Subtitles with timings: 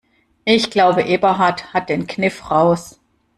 [0.45, 2.99] Ich glaube, Eberhard hat den Kniff raus.